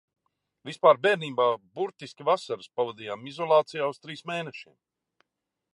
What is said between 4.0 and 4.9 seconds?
trīs mēnešiem.